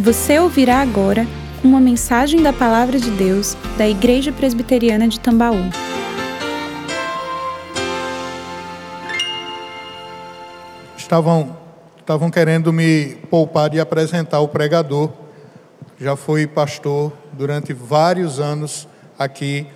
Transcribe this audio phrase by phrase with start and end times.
[0.00, 1.26] Você ouvirá agora
[1.62, 5.56] uma mensagem da Palavra de Deus da Igreja Presbiteriana de Tambaú.
[10.96, 11.56] Estavam,
[11.98, 15.10] estavam querendo me poupar de apresentar o pregador.
[15.98, 18.86] Já fui pastor durante vários anos
[19.18, 19.66] aqui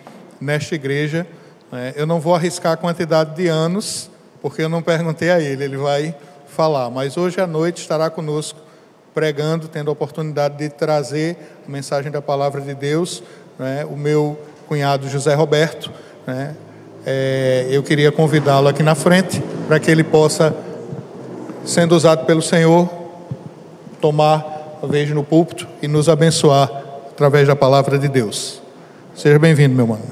[0.41, 1.27] nesta igreja.
[1.73, 4.09] É, eu não vou arriscar a quantidade de anos,
[4.41, 6.14] porque eu não perguntei a ele, ele vai
[6.46, 6.91] falar.
[6.91, 8.70] Mas hoje à noite estará conosco
[9.15, 13.23] pregando, tendo a oportunidade de trazer a mensagem da palavra de Deus,
[13.59, 15.91] né, o meu cunhado José Roberto.
[16.27, 16.55] Né,
[17.05, 20.55] é, eu queria convidá-lo aqui na frente para que ele possa,
[21.65, 22.89] sendo usado pelo Senhor,
[24.01, 26.70] tomar a vez no púlpito e nos abençoar
[27.11, 28.61] através da palavra de Deus.
[29.15, 30.03] Seja bem-vindo, meu mano.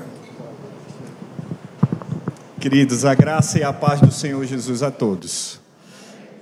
[2.60, 5.58] Queridos, a graça e a paz do Senhor Jesus a todos.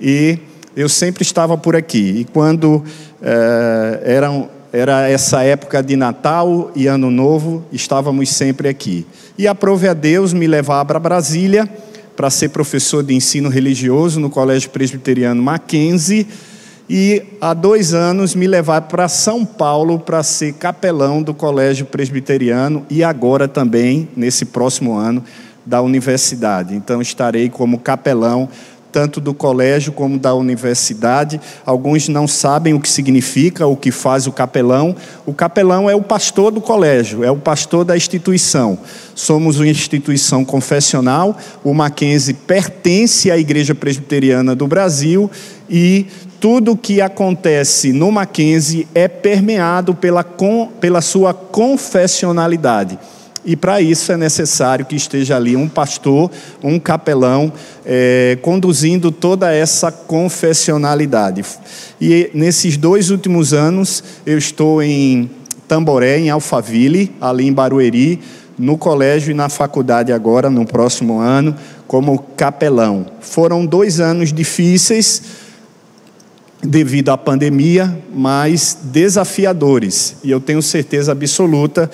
[0.00, 0.38] e
[0.76, 2.20] eu sempre estava por aqui.
[2.20, 2.82] E quando
[3.20, 9.06] eh, eram era essa época de Natal e Ano Novo, estávamos sempre aqui.
[9.36, 11.68] E aprove a Deus me levar para Brasília
[12.16, 16.26] para ser professor de ensino religioso no Colégio Presbiteriano Mackenzie
[16.88, 22.84] e há dois anos me levar para São Paulo para ser capelão do Colégio Presbiteriano
[22.88, 25.22] e agora também, nesse próximo ano,
[25.64, 26.74] da universidade.
[26.74, 28.48] Então estarei como capelão
[28.92, 31.40] tanto do colégio como da universidade.
[31.64, 34.94] Alguns não sabem o que significa, o que faz o capelão.
[35.24, 38.78] O capelão é o pastor do colégio, é o pastor da instituição.
[39.14, 45.30] Somos uma instituição confessional, o Mackenzie pertence à Igreja Presbiteriana do Brasil
[45.68, 46.06] e
[46.38, 50.26] tudo que acontece no Mackenzie é permeado pela,
[50.80, 52.98] pela sua confessionalidade.
[53.44, 56.30] E para isso é necessário que esteja ali um pastor,
[56.62, 57.52] um capelão,
[57.84, 61.44] é, conduzindo toda essa confessionalidade.
[62.00, 65.28] E nesses dois últimos anos, eu estou em
[65.66, 68.20] Tamboré, em Alphaville, ali em Barueri,
[68.56, 71.56] no colégio e na faculdade agora, no próximo ano,
[71.88, 73.06] como capelão.
[73.20, 75.22] Foram dois anos difíceis
[76.62, 80.14] devido à pandemia, mas desafiadores.
[80.22, 81.90] E eu tenho certeza absoluta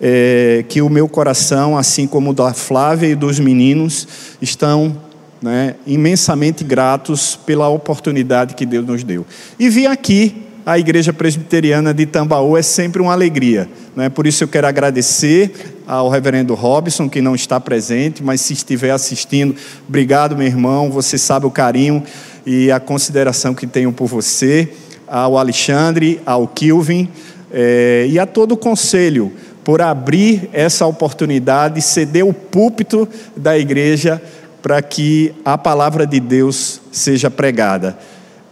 [0.00, 4.06] é, que o meu coração, assim como o da Flávia e dos meninos,
[4.40, 4.96] estão
[5.40, 9.24] né, imensamente gratos pela oportunidade que Deus nos deu.
[9.58, 13.68] E vir aqui, a Igreja Presbiteriana de Tambaú, é sempre uma alegria.
[13.94, 14.08] Né?
[14.08, 15.52] Por isso eu quero agradecer
[15.86, 19.54] ao reverendo Robson, que não está presente, mas se estiver assistindo,
[19.88, 20.90] obrigado, meu irmão.
[20.90, 22.02] Você sabe o carinho
[22.44, 24.68] e a consideração que tenho por você,
[25.06, 27.08] ao Alexandre, ao Kilvin
[27.52, 29.32] é, e a todo o conselho
[29.66, 34.22] por abrir essa oportunidade, ceder o púlpito da igreja
[34.62, 37.98] para que a palavra de Deus seja pregada.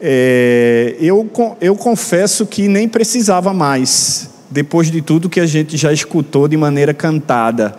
[0.00, 1.30] É, eu,
[1.60, 6.56] eu confesso que nem precisava mais, depois de tudo que a gente já escutou de
[6.56, 7.76] maneira cantada,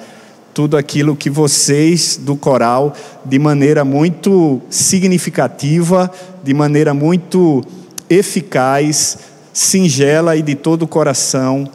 [0.53, 2.93] tudo aquilo que vocês do coral,
[3.25, 6.09] de maneira muito significativa,
[6.41, 7.61] de maneira muito
[8.09, 9.17] eficaz,
[9.51, 11.69] singela e de todo o coração,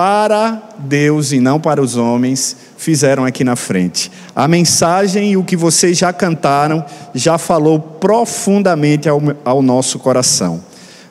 [0.00, 4.10] para Deus e não para os homens, fizeram aqui na frente.
[4.34, 6.82] A mensagem e o que vocês já cantaram
[7.14, 10.62] já falou profundamente ao, ao nosso coração.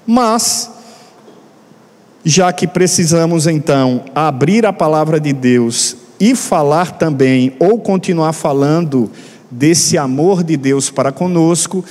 [0.08, 0.72] Mas,
[2.26, 9.12] já que precisamos então abrir a palavra de Deus e falar também, ou continuar falando
[9.52, 11.86] desse amor de Deus para conosco,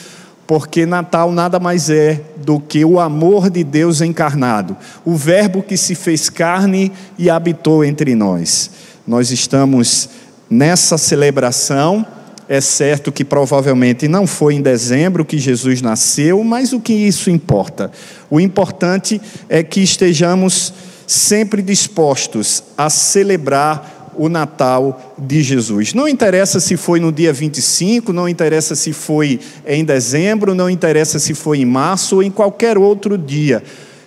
[0.49, 4.75] porque Natal nada mais é do que o amor de Deus encarnado,
[5.05, 8.71] o Verbo que se fez carne e habitou entre nós.
[9.07, 10.09] Nós estamos
[10.49, 12.05] nessa celebração.
[12.49, 17.29] É certo que provavelmente não foi em dezembro que Jesus nasceu, mas o que isso
[17.29, 17.93] importa?
[18.31, 20.73] O importante é que estejamos
[21.07, 25.95] sempre dispostos a celebrar o Natal de Jesus.
[25.95, 31.19] Não interessa se foi no dia 25, não interessa se foi em dezembro, não interessa
[31.19, 33.63] se foi em março ou em qualquer outro dia.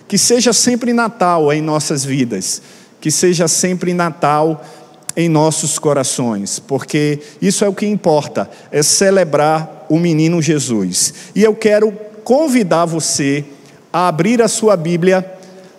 [0.06, 2.60] Que seja sempre Natal em nossas vidas,
[3.00, 4.62] que seja sempre Natal
[5.16, 11.12] em nossos corações, porque isso é o que importa, é celebrar o menino Jesus.
[11.34, 11.92] E eu quero
[12.24, 13.44] convidar você
[13.92, 15.24] a abrir a sua Bíblia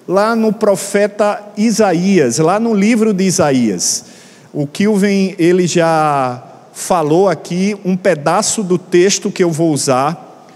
[0.08, 4.13] lá no profeta Isaías, lá no livro de Isaías.
[4.56, 10.48] O Kilvin, ele já falou aqui um pedaço do texto que eu vou usar,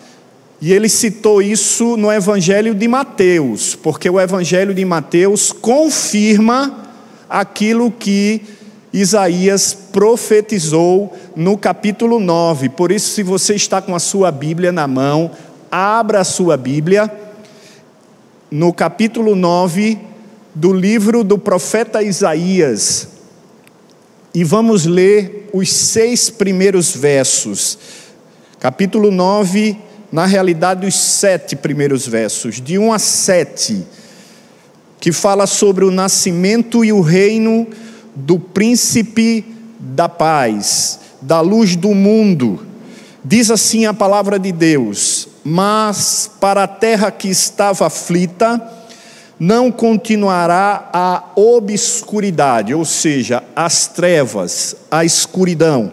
[0.62, 6.90] e ele citou isso no Evangelho de Mateus, porque o Evangelho de Mateus confirma
[7.28, 8.44] aquilo que
[8.94, 12.70] Isaías profetizou no capítulo 9.
[12.70, 15.32] Por isso, se você está com a sua Bíblia na mão,
[15.72, 17.12] abra a sua Bíblia
[18.52, 19.98] no capítulo 9
[20.54, 23.17] do livro do profeta Isaías
[24.38, 27.76] e vamos ler os seis primeiros versos.
[28.60, 29.76] Capítulo 9,
[30.12, 33.84] na realidade, os sete primeiros versos, de 1 a 7,
[35.00, 37.66] que fala sobre o nascimento e o reino
[38.14, 39.44] do príncipe
[39.80, 42.64] da paz, da luz do mundo.
[43.26, 48.62] Diz assim a palavra de Deus: Mas para a terra que estava aflita,
[49.40, 55.92] não continuará a obscuridade, ou seja, as trevas, a escuridão.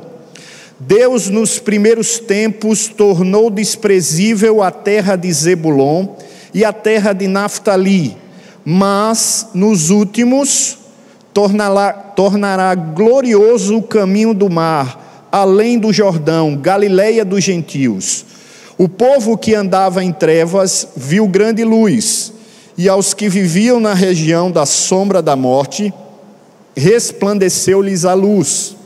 [0.80, 6.08] Deus, nos primeiros tempos, tornou desprezível a terra de Zebulon
[6.52, 8.16] e a terra de Naphtali,
[8.64, 10.78] mas nos últimos
[11.32, 18.24] tornará, tornará glorioso o caminho do mar, além do Jordão, Galileia dos gentios.
[18.78, 22.33] O povo que andava em trevas viu grande luz
[22.76, 25.92] e aos que viviam na região da sombra da morte,
[26.76, 28.76] resplandeceu-lhes a luz.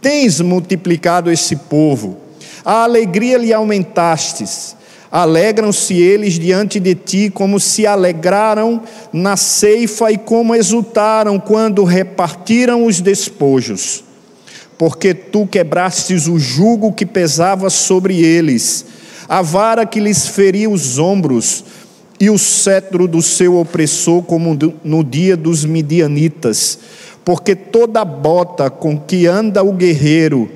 [0.00, 2.16] Tens multiplicado esse povo,
[2.64, 4.74] a alegria lhe aumentastes.
[5.10, 8.82] Alegram-se eles diante de ti, como se alegraram
[9.12, 14.02] na ceifa e como exultaram quando repartiram os despojos.
[14.76, 18.84] Porque tu quebrastes o jugo que pesava sobre eles,
[19.28, 21.64] a vara que lhes feria os ombros,
[22.18, 26.78] e o cetro do seu opressor, como no dia dos midianitas,
[27.24, 30.50] porque toda bota com que anda o guerreiro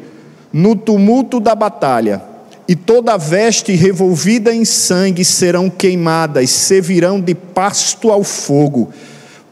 [0.53, 2.23] no tumulto da batalha,
[2.67, 8.91] e toda veste revolvida em sangue serão queimadas, servirão de pasto ao fogo,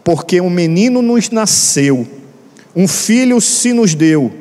[0.03, 2.07] porque um menino nos nasceu,
[2.75, 4.33] um filho se nos deu,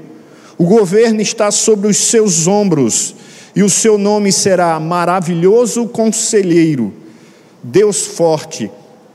[0.57, 3.15] o governo está sobre os seus ombros,
[3.55, 6.93] e o seu nome será maravilhoso conselheiro
[7.67, 8.71] Deus forte,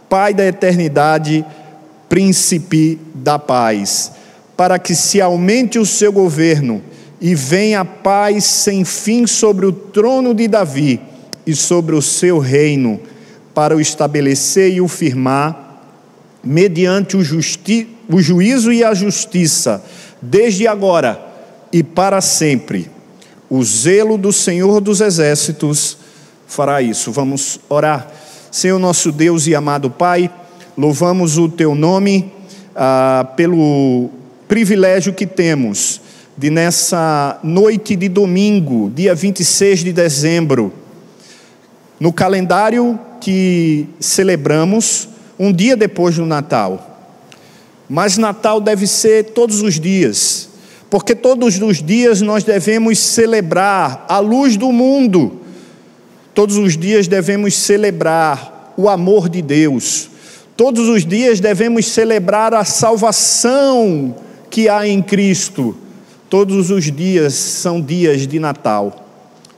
[0.09, 1.43] Pai da eternidade,
[2.07, 4.13] príncipe da paz,
[4.55, 6.83] para que se aumente o seu governo
[7.19, 11.01] e venha a paz sem fim sobre o trono de Davi
[11.47, 13.01] e sobre o seu reino,
[13.55, 15.81] para o estabelecer e o firmar,
[16.44, 19.82] mediante o, justi o juízo e a justiça,
[20.21, 21.19] desde agora
[21.73, 22.91] e para sempre.
[23.49, 25.97] O zelo do Senhor dos Exércitos
[26.47, 27.11] fará isso.
[27.11, 28.13] Vamos orar.
[28.53, 30.31] Senhor nosso Deus e amado Pai,
[30.77, 32.31] louvamos o Teu nome
[32.77, 34.11] ah, pelo
[34.47, 36.03] privilégio que temos
[36.37, 40.71] de nessa noite de domingo, dia 26 de dezembro,
[41.99, 47.09] no calendário que celebramos, um dia depois do Natal.
[47.89, 50.51] Mas Natal deve ser todos os dias,
[50.91, 55.41] porque todos os dias nós devemos celebrar a luz do mundo
[56.34, 60.08] Todos os dias devemos celebrar o amor de Deus.
[60.56, 64.15] Todos os dias devemos celebrar a salvação
[64.48, 65.77] que há em Cristo.
[66.31, 69.06] Todos os dias são dias de Natal.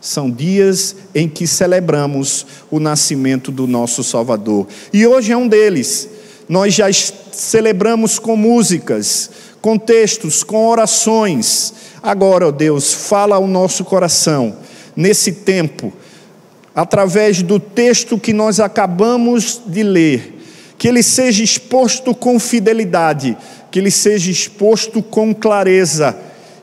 [0.00, 4.66] São dias em que celebramos o nascimento do nosso Salvador.
[4.92, 6.08] E hoje é um deles.
[6.48, 6.86] Nós já
[7.32, 9.30] celebramos com músicas,
[9.62, 11.72] com textos, com orações.
[12.02, 14.56] Agora, ó Deus, fala ao nosso coração
[14.96, 15.92] nesse tempo
[16.74, 20.38] através do texto que nós acabamos de ler,
[20.76, 23.36] que ele seja exposto com fidelidade,
[23.70, 26.16] que ele seja exposto com clareza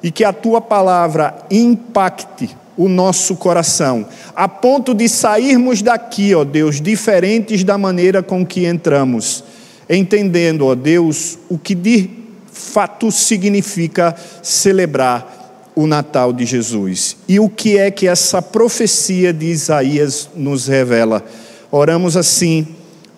[0.03, 6.43] e que a tua palavra impacte o nosso coração, a ponto de sairmos daqui, ó
[6.43, 9.43] Deus, diferentes da maneira com que entramos,
[9.89, 12.09] entendendo, ó Deus, o que de
[12.51, 15.40] fato significa celebrar
[15.75, 17.17] o Natal de Jesus.
[17.27, 21.25] E o que é que essa profecia de Isaías nos revela?
[21.71, 22.67] Oramos assim,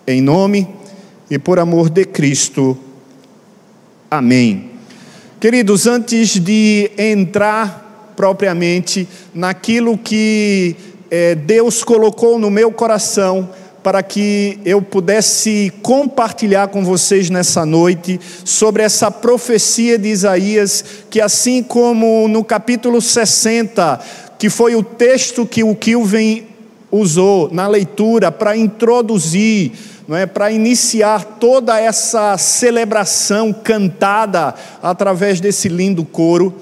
[0.06, 0.68] em nome
[1.30, 2.78] e por amor de Cristo.
[4.10, 4.70] Amém.
[5.40, 10.76] Queridos, antes de entrar propriamente naquilo que
[11.10, 13.50] é, Deus colocou no meu coração
[13.84, 21.20] para que eu pudesse compartilhar com vocês nessa noite sobre essa profecia de Isaías, que
[21.20, 24.00] assim como no capítulo 60,
[24.38, 26.46] que foi o texto que o Kilvin
[26.90, 29.72] usou na leitura para introduzir
[30.08, 36.54] não é, para iniciar toda essa celebração cantada através desse lindo coro.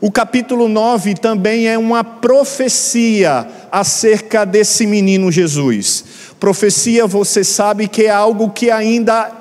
[0.00, 6.04] O capítulo 9 também é uma profecia acerca desse menino Jesus.
[6.38, 9.32] Profecia, você sabe que é algo que ainda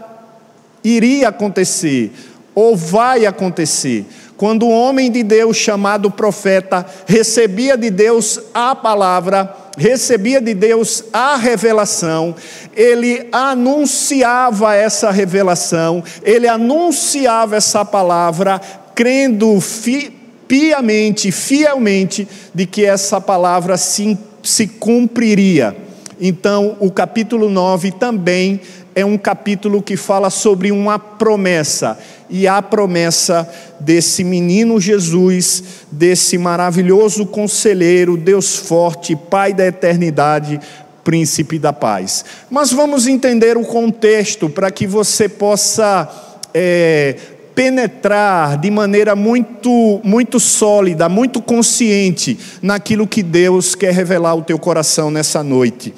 [0.81, 2.13] iria acontecer,
[2.53, 4.05] ou vai acontecer.
[4.37, 11.03] Quando um homem de Deus chamado profeta recebia de Deus a palavra, recebia de Deus
[11.11, 12.33] a revelação,
[12.73, 18.61] ele anunciava essa revelação, ele anunciava essa palavra,
[18.93, 20.14] crendo fi,
[20.47, 25.75] piamente, fielmente, de que essa palavra se, se cumpriria.
[26.19, 28.61] Então, o capítulo 9 também
[28.95, 31.99] é um capítulo que fala sobre uma promessa,
[32.29, 33.47] e a promessa
[33.79, 40.59] desse menino Jesus, desse maravilhoso conselheiro, Deus forte, Pai da eternidade,
[41.03, 42.25] Príncipe da paz.
[42.49, 46.09] Mas vamos entender o contexto para que você possa
[46.51, 47.15] é,
[47.55, 54.59] penetrar de maneira muito, muito sólida, muito consciente naquilo que Deus quer revelar ao teu
[54.59, 55.93] coração nessa noite.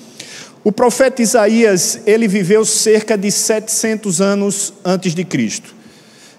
[0.63, 5.73] O profeta Isaías, ele viveu cerca de 700 anos antes de Cristo.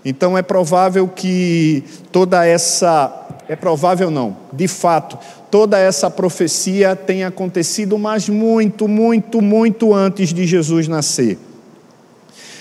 [0.04, 1.82] Então é provável que
[2.12, 5.18] toda essa é provável não, de fato,
[5.50, 11.38] toda essa profecia tenha acontecido, mas muito, muito, muito antes de Jesus nascer.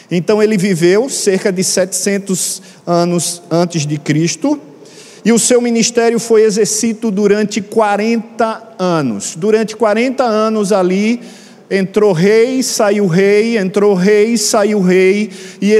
[0.09, 4.59] Então ele viveu cerca de 700 anos antes de Cristo,
[5.25, 9.35] e o seu ministério foi exercido durante 40 anos.
[9.35, 11.21] Durante 40 anos ali,
[11.69, 15.29] Entrou rei, saiu rei, entrou rei, saiu rei,
[15.61, 15.73] e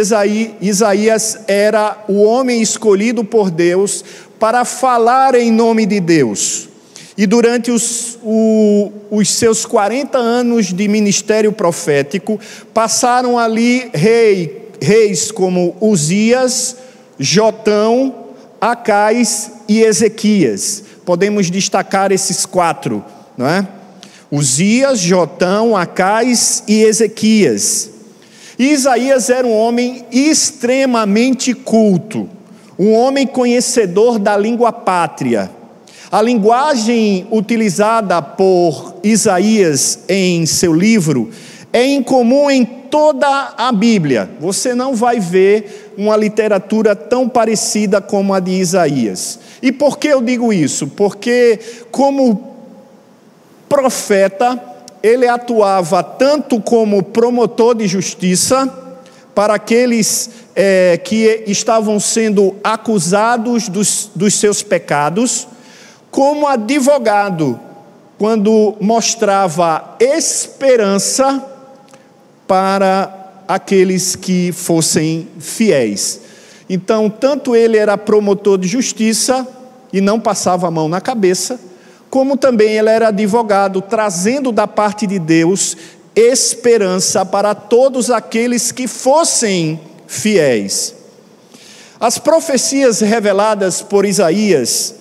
[0.61, 4.03] Isaías era o homem escolhido por Deus
[4.37, 6.66] para falar em nome de Deus.
[7.17, 12.39] E durante os, o, os seus 40 anos de ministério profético,
[12.73, 16.77] passaram ali rei, reis como Uzias,
[17.17, 18.13] Jotão,
[18.61, 20.83] Acais e Ezequias.
[21.03, 23.03] Podemos destacar esses quatro,
[23.35, 23.67] não é?
[24.31, 27.89] Uzias, Jotão, Acais e Ezequias.
[28.59, 32.27] E Isaías era um homem extremamente culto,
[32.77, 35.56] um homem conhecedor da língua pátria.
[36.09, 41.29] A linguagem utilizada por Isaías em seu livro
[41.73, 44.29] é incomum em toda a Bíblia.
[44.39, 49.37] Você não vai ver uma literatura tão parecida como a de Isaías.
[49.61, 50.87] E por que eu digo isso?
[50.87, 51.59] Porque,
[51.91, 52.55] como
[53.67, 54.57] profeta,
[55.03, 58.73] ele atuava tanto como promotor de justiça
[59.35, 65.47] para aqueles é, que estavam sendo acusados dos, dos seus pecados,
[66.17, 67.59] como advogado,
[68.17, 71.45] quando mostrava esperança
[72.47, 76.21] para aqueles que fossem fiéis.
[76.67, 79.47] Então, tanto ele era promotor de justiça
[79.93, 81.59] e não passava a mão na cabeça,
[82.09, 85.77] como também ele era advogado, trazendo da parte de Deus
[86.15, 90.95] esperança para todos aqueles que fossem fiéis.
[91.99, 94.96] As profecias reveladas por Isaías,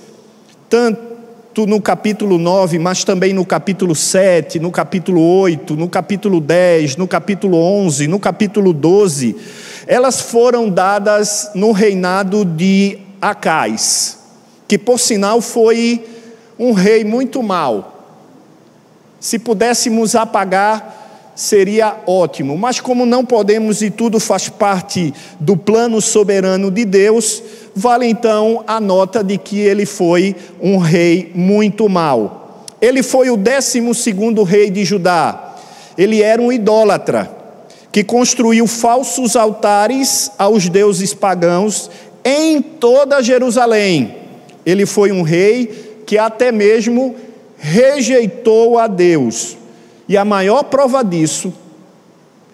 [0.68, 6.96] tanto no capítulo 9, mas também no capítulo 7, no capítulo 8, no capítulo 10,
[6.96, 9.36] no capítulo 11, no capítulo 12,
[9.86, 14.18] elas foram dadas no reinado de Acais,
[14.68, 16.04] que por sinal foi
[16.58, 17.92] um rei muito mau.
[19.18, 21.05] Se pudéssemos apagar,
[21.36, 27.42] seria ótimo, mas como não podemos e tudo faz parte do plano soberano de Deus,
[27.74, 32.64] vale então a nota de que ele foi um rei muito mau.
[32.80, 35.54] Ele foi o décimo segundo rei de Judá.
[35.96, 37.30] Ele era um idólatra
[37.92, 41.90] que construiu falsos altares aos deuses pagãos
[42.24, 44.16] em toda Jerusalém
[44.66, 47.14] Ele foi um rei que até mesmo
[47.56, 49.56] rejeitou a Deus.
[50.08, 51.52] E a maior prova disso,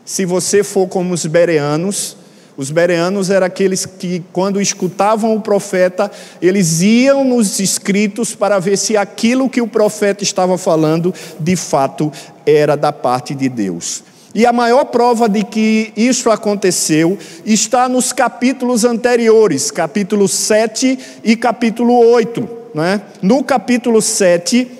[0.04, 2.16] se você for como os bereanos,
[2.56, 8.76] os bereanos eram aqueles que, quando escutavam o profeta, eles iam nos escritos para ver
[8.76, 12.12] se aquilo que o profeta estava falando, de fato,
[12.44, 14.02] era da parte de Deus.
[14.35, 21.37] E a maior prova de que isso aconteceu está nos capítulos anteriores, capítulo 7 e
[21.37, 22.49] capítulo 8.
[22.75, 23.02] Né?
[23.21, 24.71] No capítulo 7,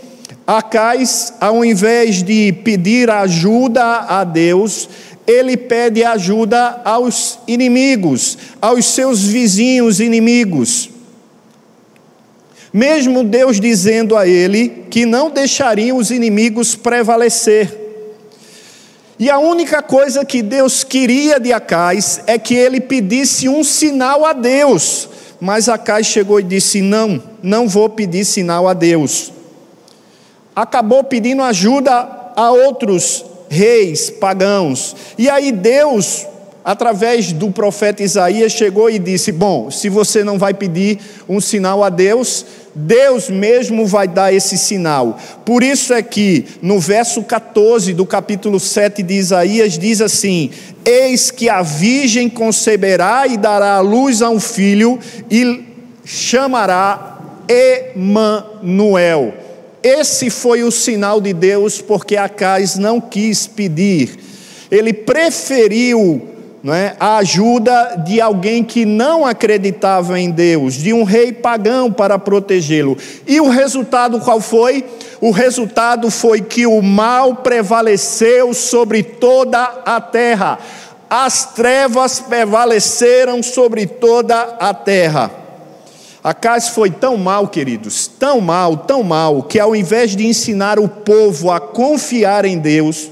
[0.59, 4.87] Acais, ao invés de pedir ajuda a Deus,
[5.27, 10.91] ele pede ajuda aos inimigos, aos seus vizinhos inimigos.
[12.71, 17.79] Mesmo Deus dizendo a ele que não deixaria os inimigos prevalecer.
[19.19, 24.27] E a única coisa que Deus queria de Acais é que ele pedisse um sinal
[24.27, 25.09] a Deus.
[25.41, 29.32] Mas Acais chegou e disse: Não, não vou pedir sinal a Deus.
[30.55, 31.93] Acabou pedindo ajuda
[32.37, 34.97] a outros reis pagãos.
[35.19, 36.27] E aí Deus,
[36.65, 41.85] através do profeta Isaías, chegou e disse: Bom, se você não vai pedir um sinal
[41.85, 42.45] a Deus,
[42.75, 45.19] Deus mesmo vai dar esse sinal.
[45.45, 50.51] Por isso é que no verso 14 do capítulo 7 de Isaías diz assim:
[50.85, 54.99] Eis que a virgem conceberá e dará à luz a um filho
[55.31, 55.65] e
[56.05, 59.35] chamará Emanuel.
[59.83, 64.17] Esse foi o sinal de Deus, porque Acais não quis pedir,
[64.71, 66.29] ele preferiu
[66.71, 72.19] é, a ajuda de alguém que não acreditava em Deus, de um rei pagão para
[72.19, 72.97] protegê-lo.
[73.27, 74.85] E o resultado qual foi?
[75.21, 80.59] O resultado foi que o mal prevaleceu sobre toda a terra,
[81.11, 85.42] as trevas prevaleceram sobre toda a terra.
[86.23, 90.87] Acais foi tão mal, queridos, tão mal, tão mal, que ao invés de ensinar o
[90.87, 93.11] povo a confiar em Deus,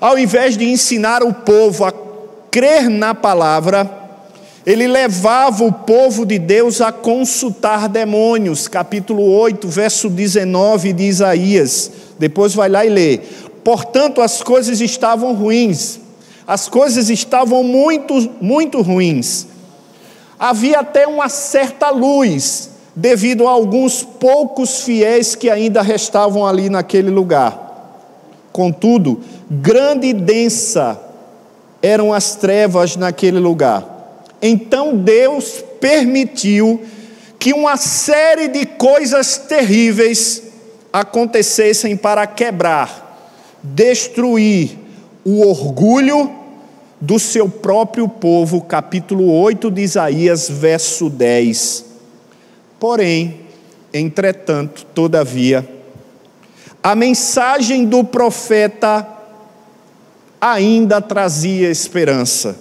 [0.00, 1.92] ao invés de ensinar o povo a
[2.50, 3.90] crer na palavra,
[4.64, 11.90] ele levava o povo de Deus a consultar demônios, capítulo 8, verso 19 de Isaías.
[12.18, 13.20] Depois vai lá e lê.
[13.62, 16.00] Portanto, as coisas estavam ruins,
[16.46, 19.57] as coisas estavam muito, muito ruins
[20.38, 27.10] havia até uma certa luz, devido a alguns poucos fiéis que ainda restavam ali naquele
[27.10, 27.66] lugar.
[28.52, 29.20] Contudo,
[29.50, 31.00] grande e densa
[31.80, 33.84] eram as trevas naquele lugar.
[34.42, 36.82] Então Deus permitiu
[37.38, 40.42] que uma série de coisas terríveis
[40.92, 44.76] acontecessem para quebrar, destruir
[45.24, 46.37] o orgulho
[47.00, 51.84] do seu próprio povo, capítulo 8 de Isaías, verso 10.
[52.78, 53.40] Porém,
[53.92, 55.68] entretanto, todavia,
[56.82, 59.06] a mensagem do profeta
[60.40, 62.58] ainda trazia esperança.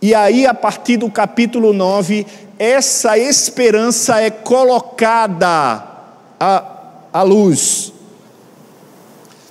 [0.00, 2.24] E aí, a partir do capítulo 9,
[2.56, 5.82] essa esperança é colocada
[6.38, 6.64] à,
[7.12, 7.92] à luz,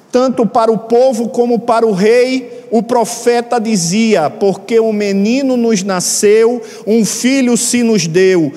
[0.10, 5.84] tanto para o povo como para o rei o profeta dizia: Porque um menino nos
[5.84, 8.52] nasceu, um filho se nos deu,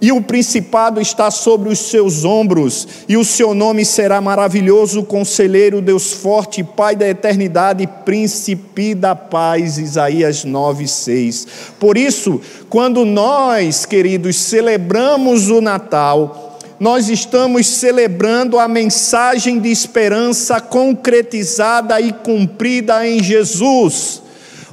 [0.00, 5.80] e o principado está sobre os seus ombros, e o seu nome será maravilhoso, conselheiro,
[5.80, 9.78] Deus forte, Pai da eternidade, príncipe da paz.
[9.78, 11.46] Isaías 9, 6.
[11.78, 16.49] Por isso, quando nós, queridos, celebramos o Natal,
[16.80, 24.22] nós estamos celebrando a mensagem de esperança concretizada e cumprida em Jesus.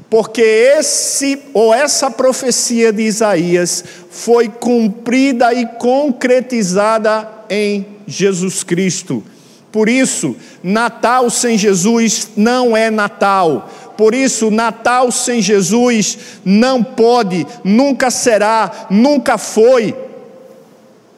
[0.10, 9.22] Porque esse ou essa profecia de Isaías foi cumprida e concretizada em Jesus Cristo.
[9.70, 13.70] Por isso, Natal sem Jesus não é Natal.
[13.98, 20.07] Por isso, Natal sem Jesus não pode, nunca será, nunca foi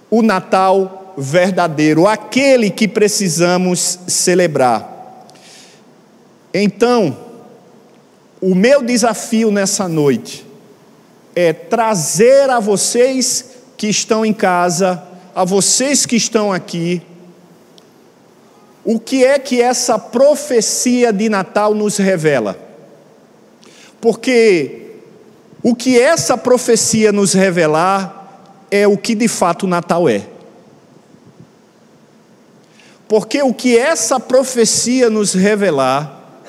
[0.09, 5.27] o Natal verdadeiro, aquele que precisamos celebrar.
[6.53, 7.17] Então,
[8.41, 10.45] o meu desafio nessa noite
[11.35, 15.03] é trazer a vocês que estão em casa,
[15.35, 17.01] a vocês que estão aqui,
[18.83, 22.57] o que é que essa profecia de Natal nos revela?
[24.01, 24.87] Porque
[25.61, 28.18] o que essa profecia nos revelar
[28.71, 30.23] é o que de fato Natal é.
[33.07, 36.43] Porque o que essa profecia nos revelar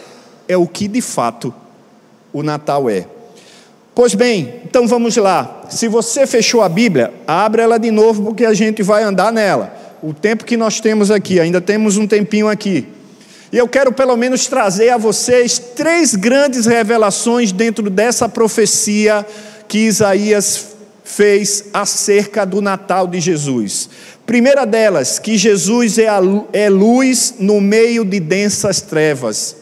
[0.46, 1.54] é o que de fato
[2.32, 3.06] o Natal é.
[3.94, 5.62] Pois bem, então vamos lá.
[5.70, 9.74] Se você fechou a Bíblia, abra ela de novo porque a gente vai andar nela.
[10.02, 12.86] O tempo que nós temos aqui, ainda temos um tempinho aqui.
[13.52, 19.26] E eu quero pelo menos trazer a vocês três grandes revelações dentro dessa profecia
[19.66, 20.69] que Isaías
[21.10, 23.90] fez acerca do Natal de Jesus.
[24.24, 26.20] Primeira delas, que Jesus é, a,
[26.52, 29.56] é luz no meio de densas trevas.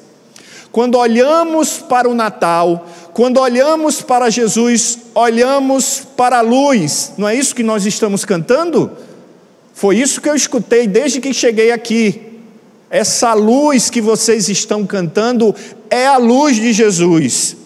[0.70, 7.34] Quando olhamos para o Natal, quando olhamos para Jesus, olhamos para a luz, não é
[7.34, 8.92] isso que nós estamos cantando?
[9.72, 12.20] Foi isso que eu escutei desde que cheguei aqui.
[12.90, 15.54] Essa luz que vocês estão cantando
[15.88, 17.56] é a luz de Jesus.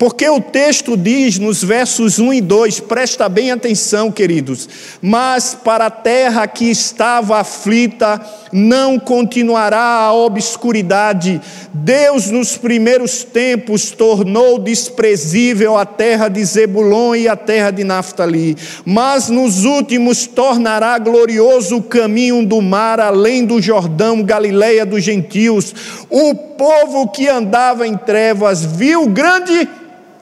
[0.00, 4.66] Porque o texto diz nos versos 1 e 2, presta bem atenção, queridos.
[5.02, 8.18] Mas para a terra que estava aflita,
[8.50, 11.38] não continuará a obscuridade.
[11.74, 18.56] Deus, nos primeiros tempos, tornou desprezível a terra de Zebulon e a terra de Naftali.
[18.86, 25.74] Mas nos últimos tornará glorioso o caminho do mar, além do Jordão, Galileia dos gentios.
[26.08, 29.68] O povo que andava em trevas viu grande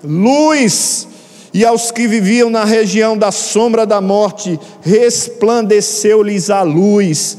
[0.02, 1.08] luz,
[1.52, 7.38] e aos que viviam na região da sombra da morte, resplandeceu-lhes a luz.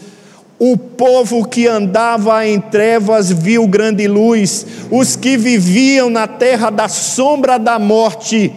[0.58, 6.89] O povo que andava em trevas viu grande luz, os que viviam na terra da
[6.89, 8.52] sombra da morte,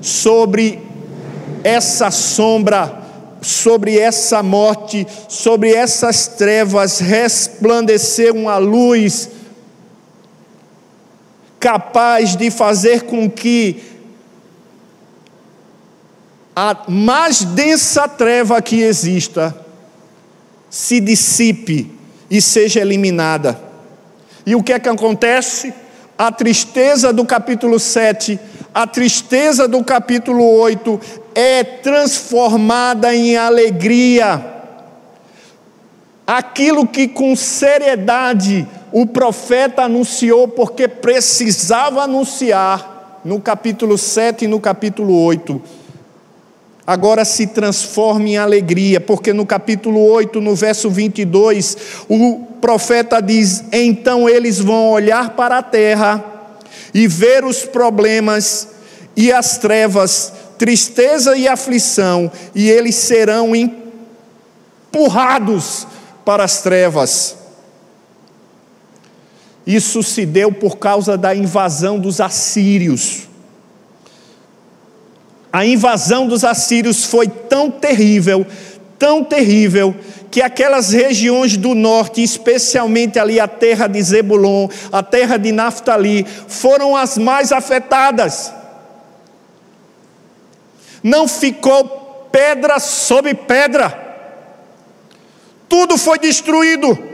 [0.00, 0.80] sobre
[1.62, 3.02] essa sombra,
[3.40, 9.35] sobre essa morte, sobre essas trevas, resplandeceu uma luz
[11.58, 13.82] capaz de fazer com que
[16.54, 19.54] a mais densa treva que exista
[20.70, 21.92] se dissipe
[22.30, 23.60] e seja eliminada.
[24.44, 25.74] E o que é que acontece?
[26.16, 28.40] A tristeza do capítulo 7,
[28.72, 31.00] a tristeza do capítulo 8
[31.34, 34.54] é transformada em alegria.
[36.26, 44.60] Aquilo que com seriedade o profeta anunciou porque precisava anunciar no capítulo 7 e no
[44.60, 45.60] capítulo 8.
[46.86, 51.76] Agora se transforma em alegria, porque no capítulo 8, no verso 22,
[52.08, 56.24] o profeta diz: Então eles vão olhar para a terra
[56.94, 58.68] e ver os problemas
[59.16, 63.52] e as trevas, tristeza e aflição, e eles serão
[64.92, 65.88] empurrados
[66.24, 67.45] para as trevas.
[69.66, 73.26] Isso se deu por causa da invasão dos assírios.
[75.52, 78.46] A invasão dos assírios foi tão terrível,
[78.98, 79.94] tão terrível,
[80.30, 86.26] que aquelas regiões do norte, especialmente ali a terra de Zebulon, a terra de Naftali,
[86.46, 88.52] foram as mais afetadas.
[91.02, 94.06] Não ficou pedra sobre pedra,
[95.68, 97.05] tudo foi destruído.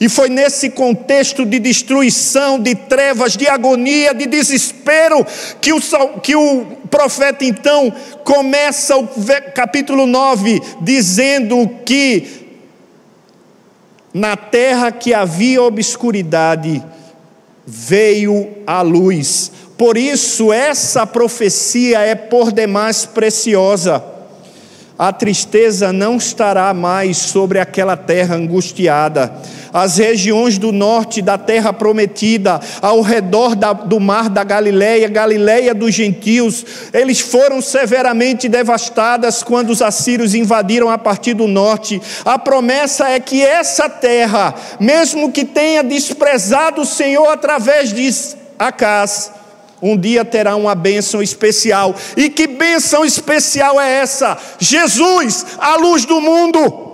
[0.00, 5.26] E foi nesse contexto de destruição, de trevas, de agonia, de desespero,
[5.60, 5.80] que o,
[6.22, 9.08] que o profeta então começa o
[9.54, 12.46] capítulo 9 dizendo que
[14.14, 16.82] na terra que havia obscuridade
[17.66, 19.50] veio a luz.
[19.76, 24.17] Por isso, essa profecia é por demais preciosa
[24.98, 29.32] a tristeza não estará mais sobre aquela terra angustiada.
[29.72, 35.72] As regiões do norte da terra prometida, ao redor da, do mar da Galileia, Galileia
[35.72, 42.02] dos gentios, eles foram severamente devastadas quando os assírios invadiram a partir do norte.
[42.24, 48.08] A promessa é que essa terra, mesmo que tenha desprezado o Senhor através de
[48.58, 49.30] Acás,
[49.80, 51.94] um dia terá uma bênção especial.
[52.16, 54.36] E que bênção especial é essa?
[54.58, 56.88] Jesus, a luz do mundo.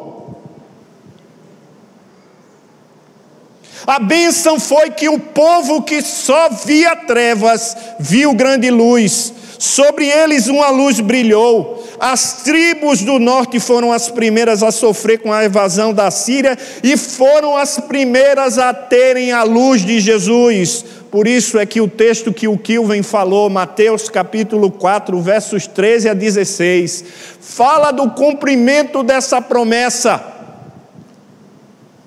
[3.86, 9.32] A bênção foi que o povo que só via trevas viu grande luz.
[9.58, 11.82] Sobre eles uma luz brilhou.
[12.00, 16.96] As tribos do norte foram as primeiras a sofrer com a evasão da Síria e
[16.96, 20.84] foram as primeiras a terem a luz de Jesus.
[21.14, 26.08] Por isso é que o texto que o Kilvin falou, Mateus capítulo 4, versos 13
[26.08, 27.04] a 16,
[27.40, 30.20] fala do cumprimento dessa promessa.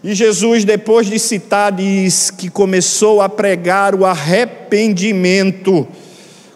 [0.03, 5.87] E Jesus, depois de citar, diz que começou a pregar o arrependimento,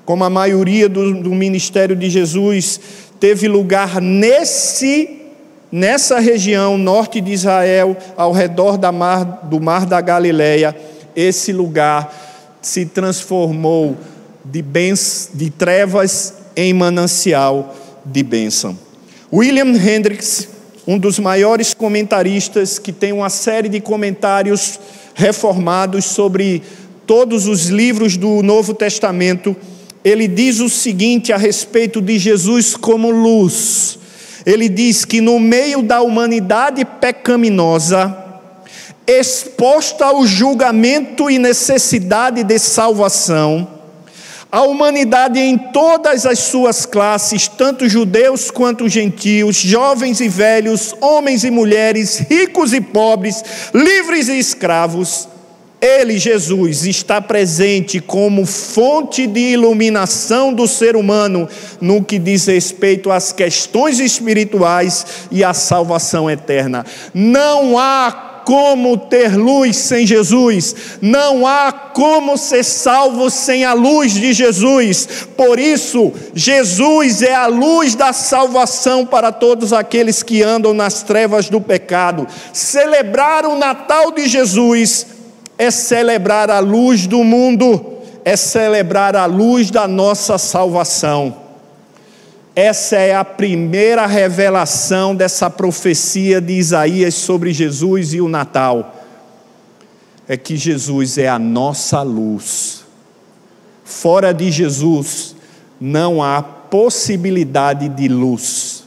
[0.03, 2.81] como a maioria do, do ministério de Jesus
[3.17, 5.21] teve lugar nesse
[5.71, 10.75] nessa região norte de Israel, ao redor da mar, do mar da Galileia,
[11.15, 12.20] esse lugar
[12.61, 13.97] se transformou
[14.43, 18.77] de, bens, de trevas em manancial de bênção.
[19.33, 20.47] William Hendricks,
[20.85, 24.79] um dos maiores comentaristas, que tem uma série de comentários
[25.13, 26.61] reformados sobre
[27.05, 29.55] todos os livros do Novo Testamento,
[30.03, 33.99] ele diz o seguinte a respeito de Jesus como luz.
[34.45, 38.20] Ele diz que no meio da humanidade pecaminosa,
[39.07, 43.67] exposta ao julgamento e necessidade de salvação,
[44.51, 51.43] a humanidade em todas as suas classes, tanto judeus quanto gentios, jovens e velhos, homens
[51.43, 55.29] e mulheres, ricos e pobres, livres e escravos,
[55.81, 61.49] ele, Jesus, está presente como fonte de iluminação do ser humano
[61.81, 66.85] no que diz respeito às questões espirituais e à salvação eterna.
[67.15, 68.11] Não há
[68.45, 75.27] como ter luz sem Jesus, não há como ser salvo sem a luz de Jesus.
[75.35, 81.49] Por isso, Jesus é a luz da salvação para todos aqueles que andam nas trevas
[81.49, 82.27] do pecado.
[82.53, 85.07] Celebrar o Natal de Jesus
[85.57, 91.40] é celebrar a luz do mundo, é celebrar a luz da nossa salvação.
[92.55, 98.95] Essa é a primeira revelação dessa profecia de Isaías sobre Jesus e o Natal.
[100.27, 102.83] É que Jesus é a nossa luz.
[103.85, 105.35] Fora de Jesus
[105.79, 108.83] não há possibilidade de luz.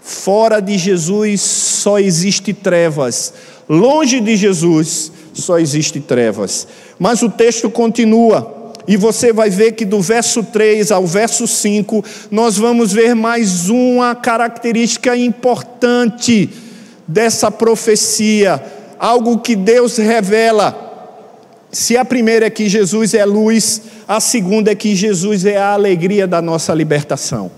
[0.00, 3.32] Fora de Jesus só existe trevas.
[3.68, 6.66] Longe de Jesus só existe trevas.
[6.98, 8.53] Mas o texto continua.
[8.86, 13.70] E você vai ver que do verso 3 ao verso 5, nós vamos ver mais
[13.70, 16.50] uma característica importante
[17.08, 18.62] dessa profecia,
[18.98, 20.82] algo que Deus revela.
[21.72, 25.72] Se a primeira é que Jesus é luz, a segunda é que Jesus é a
[25.72, 27.50] alegria da nossa libertação.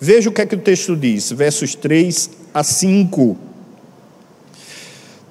[0.00, 3.36] Veja o que é que o texto diz, versos 3 a 5.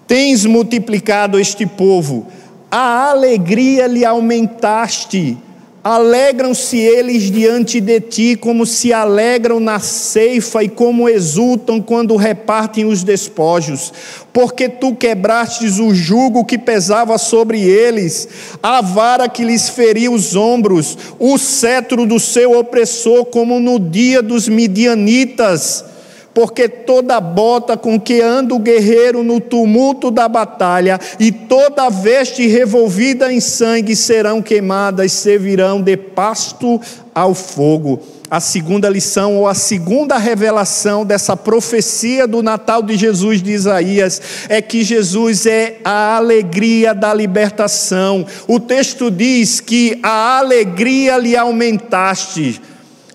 [0.08, 2.28] Tens multiplicado este povo,
[2.72, 5.38] a alegria lhe aumentaste.
[5.82, 12.84] Alegram-se eles diante de ti, como se alegram na ceifa e como exultam quando repartem
[12.84, 13.94] os despojos,
[14.34, 18.28] porque tu quebrastes o jugo que pesava sobre eles,
[18.62, 24.22] a vara que lhes feria os ombros, o cetro do seu opressor, como no dia
[24.22, 25.86] dos midianitas
[26.34, 32.48] porque toda bota com que anda o guerreiro no tumulto da batalha e toda veste
[32.48, 36.80] revolvida em sangue serão queimadas, servirão de pasto
[37.14, 38.00] ao fogo.
[38.32, 44.22] A segunda lição, ou a segunda revelação dessa profecia do Natal de Jesus de Isaías,
[44.48, 48.24] é que Jesus é a alegria da libertação.
[48.48, 52.62] O texto diz que a alegria lhe aumentaste.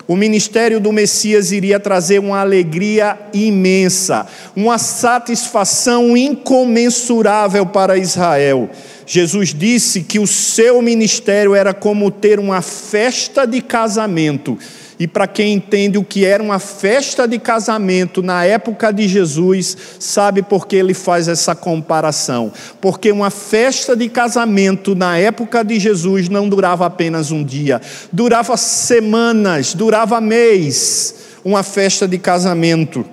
[0.07, 8.69] O ministério do Messias iria trazer uma alegria imensa, uma satisfação incomensurável para Israel.
[9.07, 14.57] Jesus disse que o seu ministério era como ter uma festa de casamento
[14.99, 19.77] e para quem entende o que era uma festa de casamento na época de Jesus,
[19.99, 22.51] sabe por que ele faz essa comparação?
[22.79, 27.81] Porque uma festa de casamento na época de Jesus não durava apenas um dia,
[28.11, 33.05] durava semanas, durava mês, uma festa de casamento.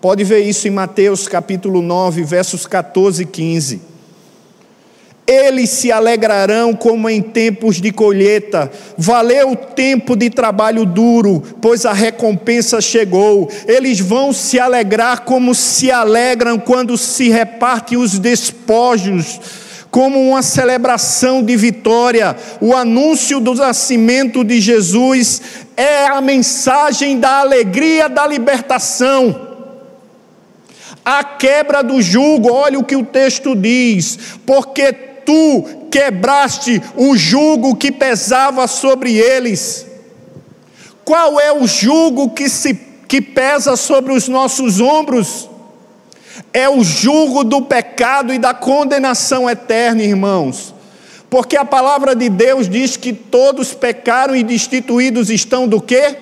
[0.00, 3.97] Pode ver isso em Mateus capítulo 9, versos 14 e 15.
[5.28, 8.72] Eles se alegrarão como em tempos de colheita.
[8.96, 13.46] Valeu o tempo de trabalho duro, pois a recompensa chegou.
[13.66, 19.38] Eles vão se alegrar como se alegram quando se repartem os despojos
[19.90, 22.34] como uma celebração de vitória.
[22.58, 25.42] O anúncio do nascimento de Jesus
[25.76, 29.46] é a mensagem da alegria da libertação.
[31.04, 37.76] A quebra do jugo, olha o que o texto diz, porque tu quebraste o jugo
[37.76, 39.86] que pesava sobre eles.
[41.04, 42.72] Qual é o jugo que, se,
[43.06, 45.50] que pesa sobre os nossos ombros?
[46.50, 50.74] É o jugo do pecado e da condenação eterna, irmãos.
[51.28, 56.16] Porque a palavra de Deus diz que todos pecaram e destituídos estão do quê?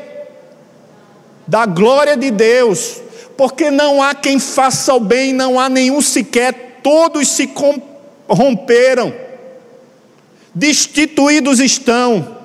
[1.46, 3.00] Da glória de Deus.
[3.36, 7.95] Porque não há quem faça o bem, não há nenhum sequer, todos se comportam
[8.28, 9.14] romperam,
[10.54, 12.36] destituídos estão.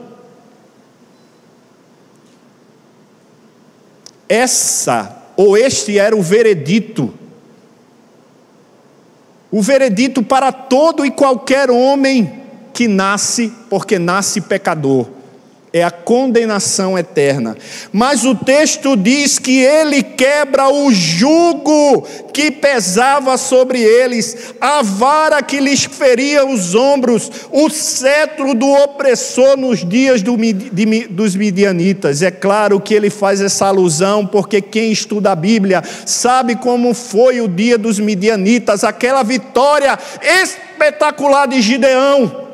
[4.27, 7.13] Essa ou este era o veredito.
[9.51, 12.41] O veredito para todo e qualquer homem
[12.73, 15.20] que nasce porque nasce pecador
[15.73, 17.55] é a condenação eterna.
[17.93, 25.41] Mas o texto diz que ele quebra o jugo que pesava sobre eles, a vara
[25.41, 32.21] que lhes feria os ombros, o cetro do opressor nos dias do, de, dos midianitas.
[32.21, 37.39] É claro que ele faz essa alusão, porque quem estuda a Bíblia sabe como foi
[37.39, 42.50] o dia dos midianitas, aquela vitória espetacular de Gideão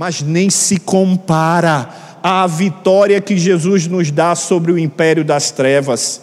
[0.00, 1.90] mas nem se compara
[2.22, 6.22] à vitória que Jesus nos dá sobre o império das trevas.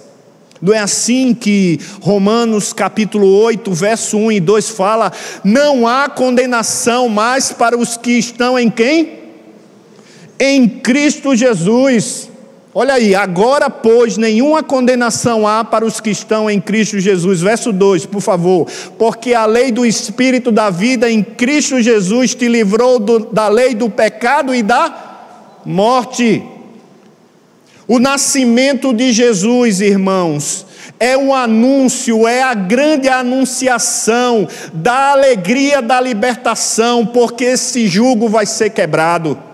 [0.59, 5.11] Não é assim que Romanos capítulo 8, verso 1 e 2 fala:
[5.43, 9.19] não há condenação mais para os que estão em quem?
[10.39, 12.31] Em Cristo Jesus.
[12.79, 17.41] Olha aí, agora, pois, nenhuma condenação há para os que estão em Cristo Jesus.
[17.41, 18.67] Verso 2, por favor.
[18.99, 23.73] Porque a lei do Espírito da vida em Cristo Jesus te livrou do, da lei
[23.73, 24.95] do pecado e da
[25.65, 26.43] morte.
[27.87, 30.63] O nascimento de Jesus, irmãos,
[30.99, 38.45] é um anúncio, é a grande anunciação da alegria da libertação, porque esse jugo vai
[38.45, 39.46] ser quebrado.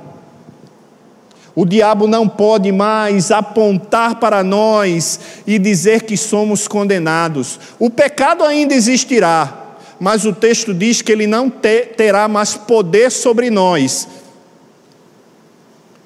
[1.55, 7.59] O diabo não pode mais apontar para nós e dizer que somos condenados.
[7.77, 13.51] O pecado ainda existirá, mas o texto diz que ele não terá mais poder sobre
[13.51, 14.07] nós.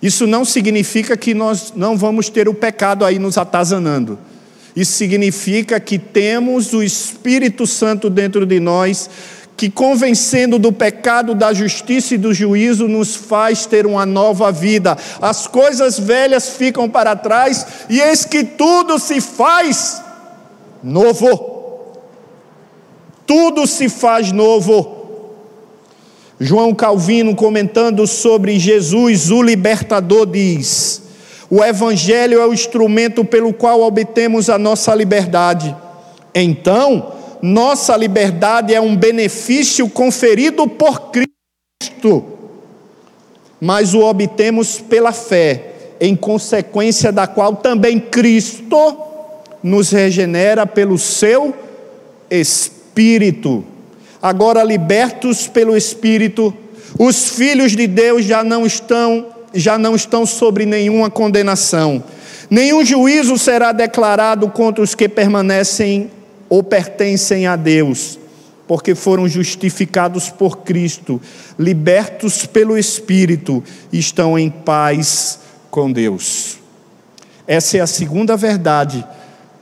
[0.02, 4.20] Isso não significa que nós não vamos ter o pecado aí nos atazanando.
[4.76, 9.10] Isso significa que temos o Espírito Santo dentro de nós
[9.58, 14.96] que convencendo do pecado, da justiça e do juízo, nos faz ter uma nova vida.
[15.20, 20.00] As coisas velhas ficam para trás e eis que tudo se faz
[20.84, 21.58] novo.
[23.26, 24.96] Tudo se faz novo.
[26.40, 31.02] João Calvino, comentando sobre Jesus, o libertador, diz:
[31.50, 35.76] O Evangelho é o instrumento pelo qual obtemos a nossa liberdade.
[36.34, 42.26] Então, nossa liberdade é um benefício conferido por Cristo,
[43.60, 48.98] mas o obtemos pela fé, em consequência da qual também Cristo
[49.64, 51.54] nos regenera pelo seu
[52.30, 53.64] Espírito.
[54.22, 56.54] Agora, libertos pelo Espírito,
[57.00, 62.04] os filhos de Deus já não estão já não estão sobre nenhuma condenação.
[62.50, 66.12] Nenhum juízo será declarado contra os que permanecem
[66.50, 68.18] ou pertencem a Deus,
[68.68, 71.22] porque foram justificados por Cristo,
[71.58, 75.40] libertos pelo Espírito, estão em paz
[75.72, 76.58] com Deus.
[77.48, 79.06] Essa é a segunda verdade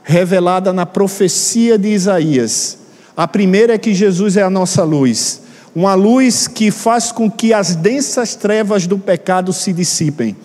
[0.02, 2.78] revelada na profecia de Isaías.
[3.16, 5.42] A primeira é que Jesus é a nossa luz,
[5.74, 10.36] uma luz que faz com que as densas trevas do pecado se dissipem.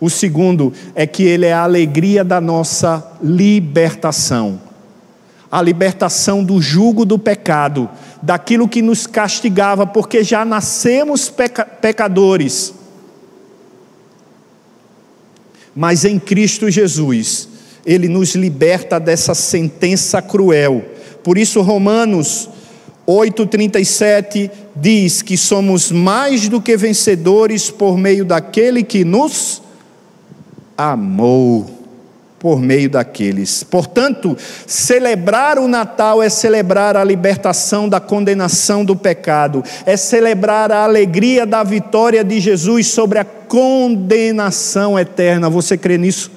[0.00, 4.67] O segundo é que ele é a alegria da nossa libertação
[5.50, 7.88] a libertação do jugo do pecado,
[8.22, 12.74] daquilo que nos castigava, porque já nascemos peca pecadores.
[15.74, 17.48] Mas em Cristo Jesus,
[17.86, 20.84] Ele nos liberta dessa sentença cruel.
[21.22, 22.50] Por isso, Romanos
[23.06, 29.62] 8,37 diz que somos mais do que vencedores por meio daquele que nos
[30.76, 31.77] amou
[32.38, 33.64] por meio daqueles.
[33.64, 40.84] Portanto, celebrar o Natal é celebrar a libertação da condenação do pecado, é celebrar a
[40.84, 45.50] alegria da vitória de Jesus sobre a condenação eterna.
[45.50, 46.30] Você crê nisso?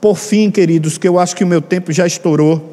[0.00, 2.70] Por fim, queridos, que eu acho que o meu tempo já estourou.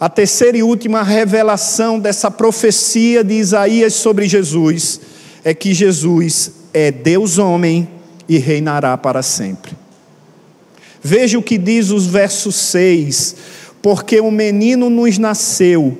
[0.00, 5.00] A terceira e última revelação dessa profecia de Isaías sobre Jesus
[5.44, 7.93] é que Jesus é Deus homem
[8.28, 9.72] e reinará para sempre.
[11.02, 13.36] Veja o que diz os versos 6:
[13.82, 15.98] Porque um menino nos nasceu,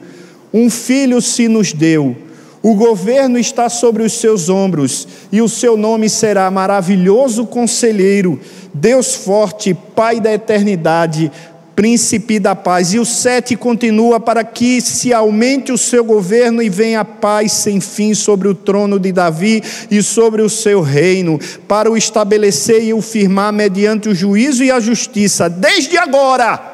[0.53, 2.17] um filho se nos deu,
[2.63, 8.41] o governo está sobre os seus ombros, e o seu nome será maravilhoso conselheiro,
[8.73, 11.31] Deus forte, Pai da eternidade,
[11.75, 12.95] príncipe da paz.
[12.95, 17.53] E o sete continua para que se aumente o seu governo e venha a paz
[17.53, 22.83] sem fim sobre o trono de Davi e sobre o seu reino, para o estabelecer
[22.85, 26.73] e o firmar mediante o juízo e a justiça, desde agora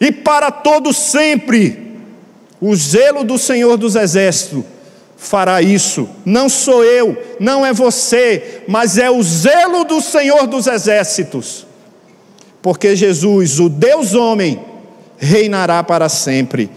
[0.00, 1.90] e para todo sempre.
[2.60, 4.64] O zelo do Senhor dos exércitos
[5.16, 6.08] fará isso.
[6.24, 11.69] Não sou eu, não é você, mas é o zelo do Senhor dos exércitos
[12.62, 14.60] porque Jesus, o Deus homem,
[15.18, 16.70] reinará para sempre.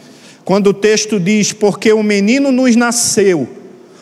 [0.45, 3.47] Quando o texto diz: Porque um menino nos nasceu,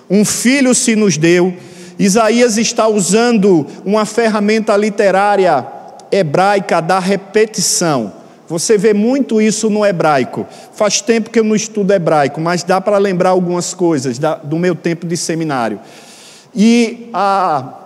[0.09, 1.53] um filho se nos deu,
[1.97, 5.65] Isaías está usando uma ferramenta literária
[6.11, 8.13] hebraica da repetição.
[8.47, 10.45] Você vê muito isso no hebraico.
[10.73, 14.75] Faz tempo que eu não estudo hebraico, mas dá para lembrar algumas coisas do meu
[14.75, 15.79] tempo de seminário.
[16.53, 17.80] E a,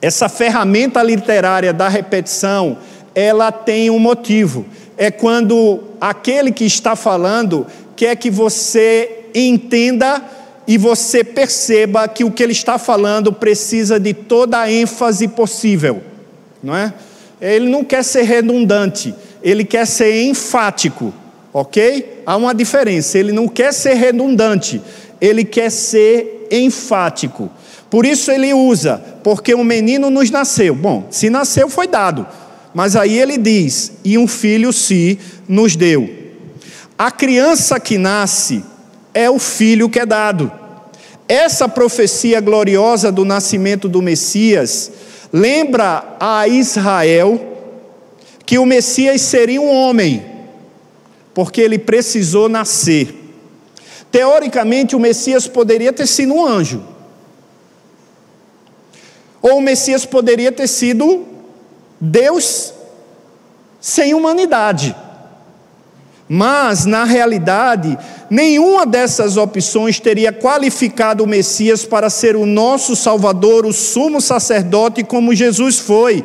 [0.00, 2.78] essa ferramenta literária da repetição,
[3.14, 4.66] ela tem um motivo.
[4.96, 10.22] É quando aquele que está falando quer que você entenda
[10.66, 16.02] e você perceba que o que ele está falando precisa de toda a ênfase possível,
[16.62, 16.92] não é?
[17.40, 21.14] Ele não quer ser redundante, ele quer ser enfático,
[21.52, 22.22] ok?
[22.26, 24.82] Há uma diferença, ele não quer ser redundante,
[25.20, 27.50] ele quer ser enfático.
[27.90, 30.74] Por isso ele usa, porque um menino nos nasceu.
[30.74, 32.26] Bom, se nasceu foi dado,
[32.74, 36.08] mas aí ele diz: e um filho se nos deu.
[36.98, 38.64] A criança que nasce
[39.12, 40.50] é o filho que é dado.
[41.28, 44.92] Essa profecia gloriosa do nascimento do Messias
[45.32, 47.54] lembra a Israel
[48.44, 50.24] que o Messias seria um homem,
[51.34, 53.25] porque ele precisou nascer.
[54.10, 56.82] Teoricamente, o Messias poderia ter sido um anjo,
[59.42, 61.24] ou o Messias poderia ter sido
[62.00, 62.72] Deus
[63.80, 64.94] sem humanidade.
[66.28, 67.96] Mas, na realidade,
[68.28, 75.04] nenhuma dessas opções teria qualificado o Messias para ser o nosso Salvador, o sumo sacerdote,
[75.04, 76.24] como Jesus foi.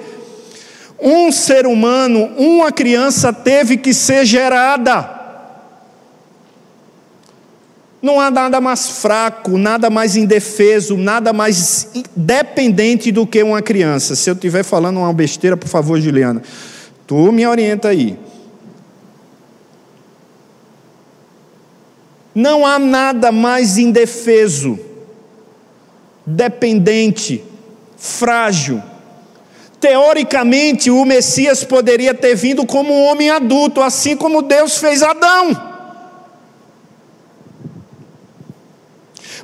[1.00, 5.21] Um ser humano, uma criança teve que ser gerada.
[8.02, 14.16] Não há nada mais fraco, nada mais indefeso, nada mais dependente do que uma criança.
[14.16, 16.42] Se eu estiver falando uma besteira, por favor, Juliana,
[17.06, 18.18] tu me orienta aí.
[22.34, 24.80] Não há nada mais indefeso,
[26.26, 27.44] dependente,
[27.98, 28.82] frágil.
[29.80, 35.71] Teoricamente, o Messias poderia ter vindo como um homem adulto, assim como Deus fez Adão.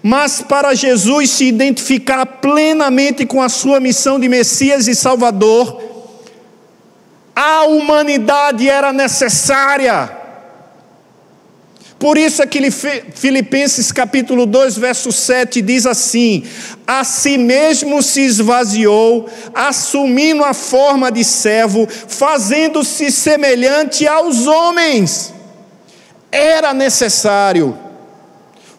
[0.03, 5.81] Mas para Jesus se identificar plenamente com a sua missão de Messias e Salvador,
[7.35, 10.17] a humanidade era necessária.
[11.99, 16.43] Por isso é que Filipenses capítulo 2, verso 7 diz assim:
[16.85, 25.33] A si mesmo se esvaziou, assumindo a forma de servo, fazendo-se semelhante aos homens.
[26.31, 27.86] Era necessário.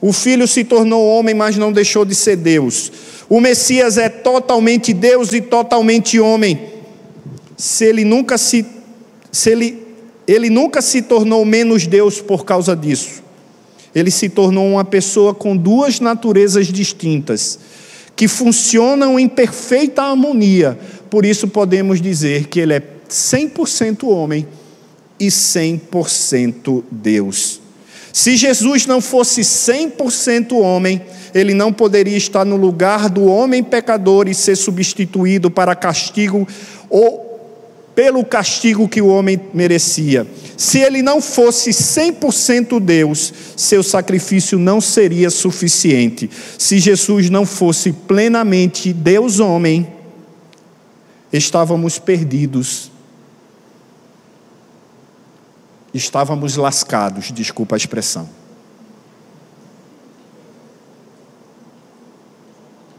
[0.00, 2.92] O filho se tornou homem, mas não deixou de ser Deus.
[3.28, 6.60] O Messias é totalmente Deus e totalmente homem.
[7.56, 8.64] Se ele nunca se
[9.30, 9.88] se ele
[10.26, 13.22] ele nunca se tornou menos Deus por causa disso.
[13.94, 17.58] Ele se tornou uma pessoa com duas naturezas distintas,
[18.14, 20.78] que funcionam em perfeita harmonia.
[21.08, 24.46] Por isso podemos dizer que ele é 100% homem
[25.18, 27.60] e 100% Deus.
[28.12, 31.00] Se Jesus não fosse 100% homem,
[31.34, 36.46] ele não poderia estar no lugar do homem pecador e ser substituído para castigo
[36.88, 37.28] ou
[37.94, 40.24] pelo castigo que o homem merecia.
[40.56, 46.30] Se ele não fosse 100% Deus, seu sacrifício não seria suficiente.
[46.56, 49.86] Se Jesus não fosse plenamente Deus-homem,
[51.32, 52.90] estávamos perdidos.
[55.92, 58.28] Estávamos lascados, desculpa a expressão.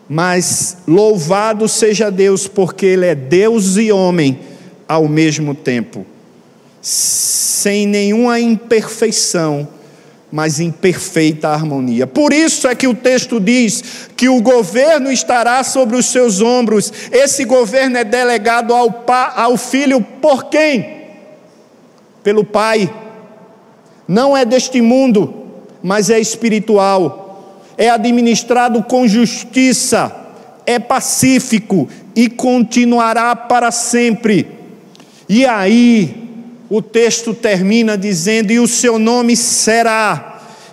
[0.08, 4.40] Mas louvado seja Deus, porque Ele é Deus e homem
[4.88, 6.04] ao mesmo tempo,
[6.82, 9.68] sem nenhuma imperfeição,
[10.32, 12.08] mas em perfeita harmonia.
[12.08, 16.92] Por isso é que o texto diz que o governo estará sobre os seus ombros.
[17.12, 20.99] Esse governo é delegado ao, pa, ao filho por quem?
[22.24, 22.93] Pelo Pai.
[24.07, 25.34] Não é deste mundo,
[25.82, 27.53] mas é espiritual.
[27.78, 30.13] É administrado com justiça,
[30.65, 34.47] é pacífico e continuará para sempre.
[35.30, 36.30] E aí,
[36.70, 40.29] o texto termina dizendo: E o seu nome será.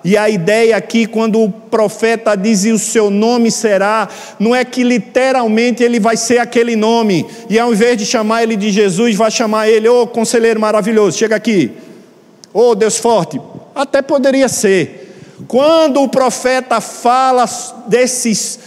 [0.07, 4.65] E a ideia aqui, quando o profeta diz e o seu nome será, não é
[4.65, 9.17] que literalmente ele vai ser aquele nome, e ao invés de chamar ele de Jesus,
[9.17, 11.73] vai chamar ele, ô oh, conselheiro maravilhoso, chega aqui,
[12.55, 13.41] ô oh, Deus forte.
[13.75, 15.13] Até poderia ser.
[15.49, 17.45] Quando o profeta fala
[17.89, 18.61] desses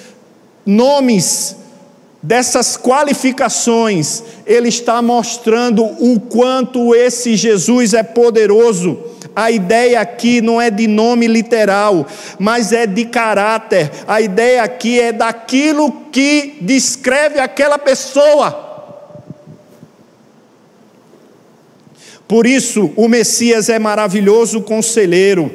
[0.66, 1.56] nomes
[2.22, 9.09] dessas qualificações, ele está mostrando o quanto esse Jesus é poderoso.
[9.42, 12.06] A ideia aqui não é de nome literal,
[12.38, 13.90] mas é de caráter.
[14.06, 18.68] A ideia aqui é daquilo que descreve aquela pessoa.
[22.28, 25.50] Por isso, o Messias é maravilhoso conselheiro.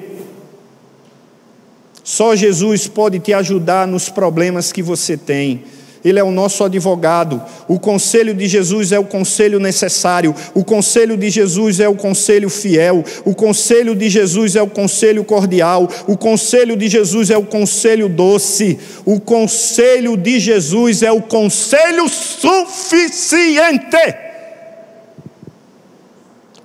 [2.03, 5.63] Só Jesus pode te ajudar nos problemas que você tem.
[6.05, 7.43] Ele é o nosso advogado.
[7.67, 10.35] O conselho de Jesus é o conselho necessário.
[10.53, 13.03] O conselho de Jesus é o conselho fiel.
[13.25, 15.89] O conselho de Jesus é o conselho cordial.
[16.07, 18.79] O conselho de Jesus é o conselho doce.
[19.07, 23.97] O conselho de Jesus é o conselho suficiente.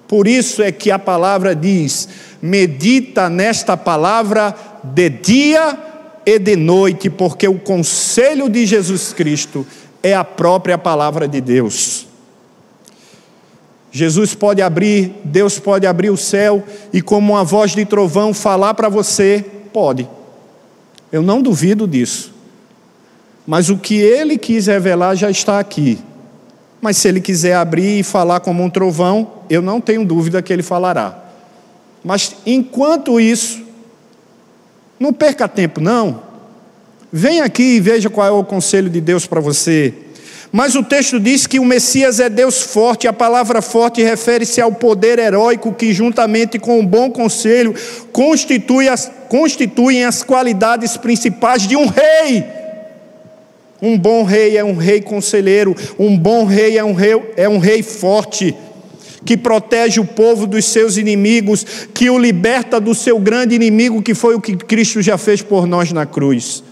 [0.06, 2.10] Por isso é que a palavra diz:
[2.42, 5.78] medita nesta palavra de dia
[6.26, 9.66] e de noite, porque o conselho de Jesus Cristo
[10.02, 12.08] é a própria palavra de Deus.
[13.92, 16.64] Jesus pode abrir, Deus pode abrir o céu
[16.94, 19.44] e, como uma voz de trovão, falar para você:
[19.74, 20.08] pode.
[21.12, 22.34] Eu não duvido disso.
[23.48, 25.98] Mas o que ele quis revelar já está aqui.
[26.80, 30.54] Mas se ele quiser abrir e falar como um trovão, eu não tenho dúvida que
[30.54, 31.24] ele falará.
[32.04, 33.62] Mas enquanto isso,
[35.00, 36.22] não perca tempo, não.
[37.12, 39.94] Venha aqui e veja qual é o conselho de Deus para você.
[40.52, 44.72] Mas o texto diz que o Messias é Deus forte, a palavra forte refere-se ao
[44.72, 47.74] poder heróico que, juntamente com o bom conselho,
[48.12, 52.44] constitui as, constituem as qualidades principais de um rei.
[53.82, 57.60] Um bom rei é um rei conselheiro, um bom rei é um rei, é um
[57.60, 58.56] rei forte,
[59.26, 64.14] que protege o povo dos seus inimigos, que o liberta do seu grande inimigo, que
[64.14, 66.64] foi o que Cristo já fez por nós na cruz.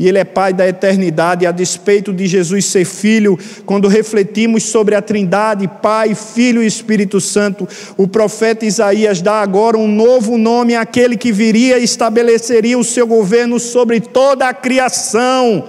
[0.00, 4.94] E Ele é Pai da eternidade, a despeito de Jesus ser Filho, quando refletimos sobre
[4.94, 7.68] a Trindade, Pai, Filho e Espírito Santo,
[7.98, 13.06] o profeta Isaías dá agora um novo nome àquele que viria e estabeleceria o seu
[13.06, 15.64] governo sobre toda a criação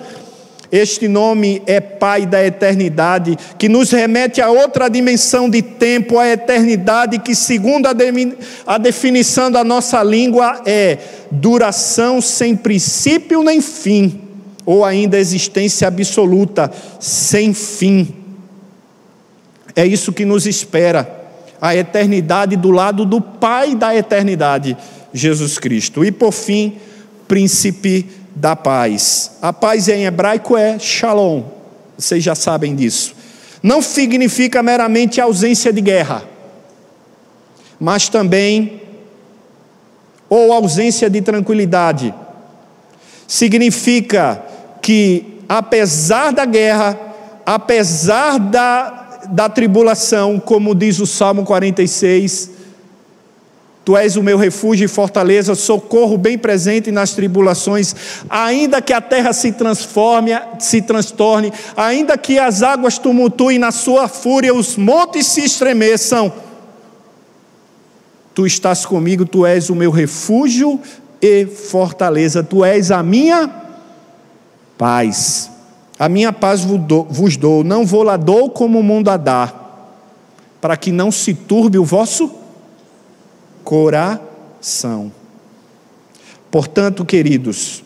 [0.71, 6.29] este nome é Pai da eternidade, que nos remete a outra dimensão de tempo, a
[6.29, 7.93] eternidade, que, segundo a,
[8.65, 10.97] a definição da nossa língua, é
[11.29, 14.21] duração sem princípio nem fim,
[14.65, 18.15] ou ainda existência absoluta, sem fim.
[19.75, 21.19] É isso que nos espera,
[21.59, 24.77] a eternidade do lado do Pai da eternidade,
[25.13, 26.05] Jesus Cristo.
[26.05, 26.77] E por fim,
[27.27, 29.31] príncipe da paz.
[29.41, 31.43] A paz em hebraico é shalom,
[31.97, 33.15] vocês já sabem disso.
[33.61, 36.23] Não significa meramente ausência de guerra,
[37.79, 38.81] mas também
[40.29, 42.13] ou ausência de tranquilidade.
[43.27, 44.41] Significa
[44.81, 46.97] que, apesar da guerra,
[47.45, 52.60] apesar da, da tribulação, como diz o Salmo 46,
[53.83, 57.95] Tu és o meu refúgio e fortaleza, socorro bem presente nas tribulações,
[58.29, 64.07] ainda que a terra se transforme, se transtorne, ainda que as águas tumultuem na sua
[64.07, 66.31] fúria, os montes se estremeçam.
[68.35, 70.79] Tu estás comigo, tu és o meu refúgio
[71.19, 73.49] e fortaleza, tu és a minha
[74.77, 75.49] paz.
[75.97, 79.51] A minha paz vos dou, não vou lá dou como o mundo a dá,
[80.59, 82.40] para que não se turbe o vosso
[83.63, 85.11] coração.
[86.49, 87.83] Portanto, queridos,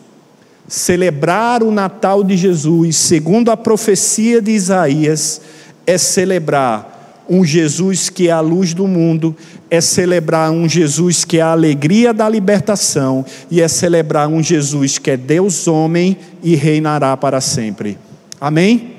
[0.68, 5.40] celebrar o Natal de Jesus, segundo a profecia de Isaías,
[5.86, 9.34] é celebrar um Jesus que é a luz do mundo,
[9.70, 14.98] é celebrar um Jesus que é a alegria da libertação e é celebrar um Jesus
[14.98, 17.98] que é Deus homem e reinará para sempre.
[18.40, 18.92] Amém?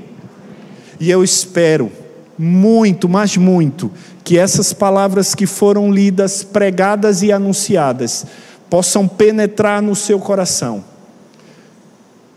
[0.99, 1.91] E eu espero
[2.37, 3.91] muito, mas muito,
[4.27, 8.25] que essas palavras que foram lidas, pregadas e anunciadas
[8.69, 10.83] possam penetrar no seu coração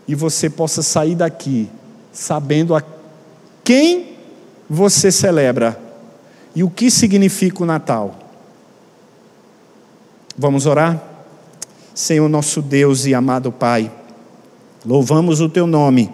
[0.07, 1.67] e você possa sair daqui
[2.13, 2.81] sabendo a
[3.61, 4.15] quem
[4.69, 5.77] você celebra
[6.55, 8.17] e o que significa o Natal.
[10.37, 10.97] Vamos orar?
[11.93, 13.91] Senhor nosso Deus e amado Pai,
[14.85, 16.09] louvamos o teu nome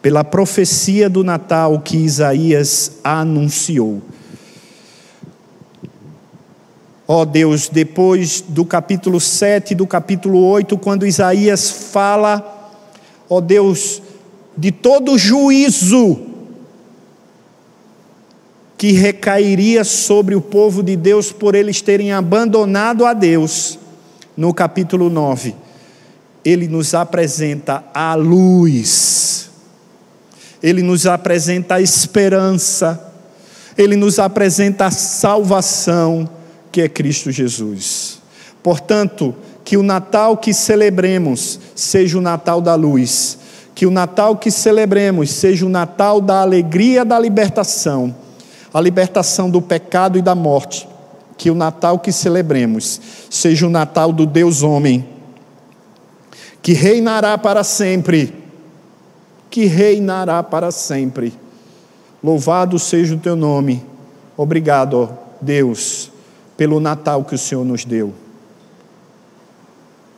[0.00, 4.00] pela profecia do Natal que Isaías anunciou.
[7.08, 12.72] Ó Deus, depois do capítulo 7, do capítulo 8, quando Isaías fala,
[13.30, 14.02] ó Deus,
[14.56, 16.18] de todo juízo
[18.76, 23.78] que recairia sobre o povo de Deus por eles terem abandonado a Deus,
[24.36, 25.54] no capítulo 9,
[26.44, 29.48] ele nos apresenta a luz,
[30.60, 33.12] ele nos apresenta a esperança,
[33.78, 36.28] ele nos apresenta a salvação,
[36.76, 38.18] que é Cristo Jesus.
[38.62, 43.38] Portanto, que o Natal que celebremos seja o Natal da luz,
[43.74, 48.14] que o Natal que celebremos seja o Natal da alegria da libertação,
[48.74, 50.86] a libertação do pecado e da morte.
[51.38, 53.00] Que o Natal que celebremos
[53.30, 55.08] seja o Natal do Deus homem,
[56.60, 58.34] que reinará para sempre,
[59.48, 61.32] que reinará para sempre.
[62.22, 63.82] Louvado seja o teu nome.
[64.36, 65.08] Obrigado,
[65.40, 66.10] Deus,
[66.56, 68.12] pelo Natal que o Senhor nos deu.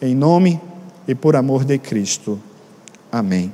[0.01, 0.61] Em nome
[1.07, 2.39] e por amor de Cristo.
[3.11, 3.53] Amém.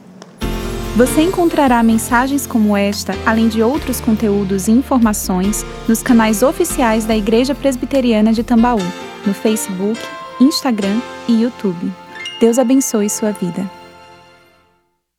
[0.96, 7.16] Você encontrará mensagens como esta, além de outros conteúdos e informações, nos canais oficiais da
[7.16, 8.78] Igreja Presbiteriana de Tambaú,
[9.26, 9.98] no Facebook,
[10.40, 11.92] Instagram e YouTube.
[12.38, 13.68] Deus abençoe sua vida.